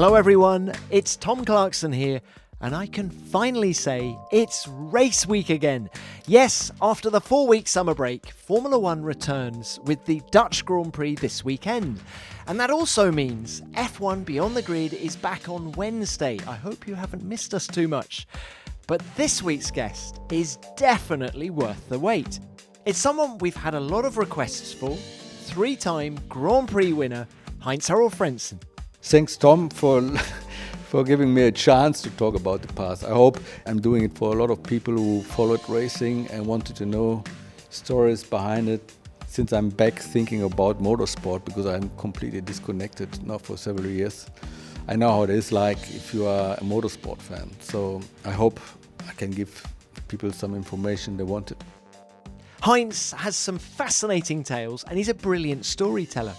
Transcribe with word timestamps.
Hello, 0.00 0.14
everyone. 0.14 0.72
It's 0.90 1.16
Tom 1.16 1.44
Clarkson 1.44 1.90
here, 1.90 2.20
and 2.60 2.72
I 2.72 2.86
can 2.86 3.10
finally 3.10 3.72
say 3.72 4.16
it's 4.30 4.68
race 4.68 5.26
week 5.26 5.50
again. 5.50 5.90
Yes, 6.28 6.70
after 6.80 7.10
the 7.10 7.20
four 7.20 7.48
week 7.48 7.66
summer 7.66 7.94
break, 7.94 8.30
Formula 8.30 8.78
One 8.78 9.02
returns 9.02 9.80
with 9.86 10.04
the 10.04 10.22
Dutch 10.30 10.64
Grand 10.64 10.92
Prix 10.92 11.16
this 11.16 11.44
weekend. 11.44 12.00
And 12.46 12.60
that 12.60 12.70
also 12.70 13.10
means 13.10 13.60
F1 13.72 14.24
Beyond 14.24 14.54
the 14.54 14.62
Grid 14.62 14.94
is 14.94 15.16
back 15.16 15.48
on 15.48 15.72
Wednesday. 15.72 16.38
I 16.46 16.54
hope 16.54 16.86
you 16.86 16.94
haven't 16.94 17.24
missed 17.24 17.52
us 17.52 17.66
too 17.66 17.88
much. 17.88 18.28
But 18.86 19.02
this 19.16 19.42
week's 19.42 19.72
guest 19.72 20.20
is 20.30 20.58
definitely 20.76 21.50
worth 21.50 21.88
the 21.88 21.98
wait. 21.98 22.38
It's 22.86 23.00
someone 23.00 23.36
we've 23.38 23.56
had 23.56 23.74
a 23.74 23.80
lot 23.80 24.04
of 24.04 24.16
requests 24.16 24.72
for 24.72 24.94
three 24.94 25.74
time 25.74 26.20
Grand 26.28 26.68
Prix 26.68 26.92
winner, 26.92 27.26
Heinz 27.58 27.88
Harald 27.88 28.12
Frentzen. 28.12 28.60
Thanks, 29.08 29.38
Tom, 29.38 29.70
for 29.70 30.02
for 30.90 31.02
giving 31.02 31.32
me 31.32 31.44
a 31.44 31.50
chance 31.50 32.02
to 32.02 32.10
talk 32.10 32.34
about 32.34 32.60
the 32.60 32.70
past. 32.74 33.04
I 33.04 33.08
hope 33.08 33.38
I'm 33.64 33.80
doing 33.80 34.04
it 34.04 34.14
for 34.14 34.34
a 34.34 34.38
lot 34.38 34.50
of 34.50 34.62
people 34.62 34.92
who 34.92 35.22
followed 35.22 35.66
racing 35.66 36.26
and 36.28 36.44
wanted 36.44 36.76
to 36.76 36.84
know 36.84 37.24
stories 37.70 38.22
behind 38.22 38.68
it. 38.68 38.92
Since 39.26 39.54
I'm 39.54 39.70
back 39.70 39.98
thinking 39.98 40.42
about 40.42 40.82
motorsport 40.82 41.46
because 41.46 41.64
I'm 41.64 41.88
completely 41.96 42.42
disconnected 42.42 43.26
now 43.26 43.38
for 43.38 43.56
several 43.56 43.86
years, 43.86 44.26
I 44.88 44.96
know 44.96 45.08
how 45.08 45.22
it 45.22 45.30
is 45.30 45.52
like 45.52 45.78
if 45.94 46.12
you 46.12 46.26
are 46.26 46.56
a 46.56 46.62
motorsport 46.62 47.22
fan. 47.22 47.50
So 47.60 48.02
I 48.26 48.30
hope 48.32 48.60
I 49.08 49.14
can 49.14 49.30
give 49.30 49.66
people 50.08 50.30
some 50.32 50.54
information 50.54 51.16
they 51.16 51.24
wanted. 51.24 51.56
Heinz 52.60 53.12
has 53.12 53.36
some 53.36 53.58
fascinating 53.58 54.44
tales 54.44 54.84
and 54.84 54.98
he's 54.98 55.08
a 55.08 55.14
brilliant 55.14 55.64
storyteller. 55.64 56.34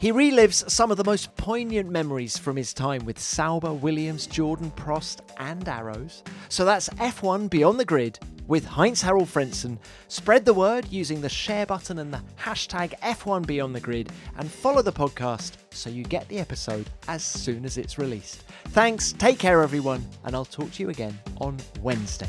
He 0.00 0.12
relives 0.12 0.68
some 0.70 0.90
of 0.90 0.96
the 0.96 1.04
most 1.04 1.36
poignant 1.36 1.90
memories 1.90 2.38
from 2.38 2.56
his 2.56 2.72
time 2.72 3.04
with 3.04 3.18
Sauber, 3.18 3.74
Williams, 3.74 4.26
Jordan, 4.26 4.70
Prost, 4.70 5.20
and 5.36 5.68
Arrows. 5.68 6.22
So 6.48 6.64
that's 6.64 6.88
F1 6.88 7.50
Beyond 7.50 7.78
the 7.78 7.84
Grid 7.84 8.18
with 8.48 8.64
Heinz 8.64 9.02
Harald 9.02 9.28
Frentzen. 9.28 9.76
Spread 10.08 10.46
the 10.46 10.54
word 10.54 10.86
using 10.90 11.20
the 11.20 11.28
share 11.28 11.66
button 11.66 11.98
and 11.98 12.14
the 12.14 12.22
hashtag 12.38 12.98
F1 13.00 13.46
Beyond 13.46 13.74
the 13.74 13.80
Grid 13.80 14.10
and 14.38 14.50
follow 14.50 14.80
the 14.80 14.90
podcast 14.90 15.58
so 15.70 15.90
you 15.90 16.02
get 16.04 16.26
the 16.28 16.38
episode 16.38 16.88
as 17.06 17.22
soon 17.22 17.66
as 17.66 17.76
it's 17.76 17.98
released. 17.98 18.44
Thanks, 18.68 19.12
take 19.12 19.38
care 19.38 19.62
everyone, 19.62 20.02
and 20.24 20.34
I'll 20.34 20.46
talk 20.46 20.72
to 20.72 20.82
you 20.82 20.88
again 20.88 21.18
on 21.42 21.58
Wednesday. 21.82 22.28